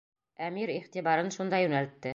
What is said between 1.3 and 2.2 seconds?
шунда йүнәлтте.